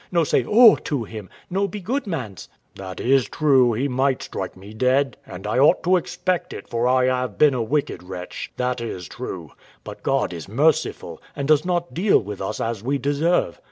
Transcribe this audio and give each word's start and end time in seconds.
no 0.11 0.23
say 0.23 0.43
O 0.43 0.73
to 0.77 1.03
Him? 1.03 1.29
no 1.47 1.67
be 1.67 1.79
good 1.79 2.07
mans? 2.07 2.49
W.A. 2.73 2.89
That 2.95 2.99
is 2.99 3.25
true, 3.29 3.73
He 3.73 3.87
might 3.87 4.23
strike 4.23 4.57
me 4.57 4.73
dead; 4.73 5.15
and 5.27 5.45
I 5.45 5.59
ought 5.59 5.83
to 5.83 5.95
expect 5.95 6.53
it, 6.53 6.67
for 6.67 6.87
I 6.87 7.05
have 7.05 7.37
been 7.37 7.53
a 7.53 7.61
wicked 7.61 8.01
wretch, 8.01 8.51
that 8.57 8.81
is 8.81 9.07
true; 9.07 9.51
but 9.83 10.01
God 10.01 10.33
is 10.33 10.47
merciful, 10.49 11.21
and 11.35 11.47
does 11.47 11.65
not 11.65 11.93
deal 11.93 12.17
with 12.17 12.41
us 12.41 12.59
as 12.59 12.81
we 12.81 12.97
deserve. 12.97 13.59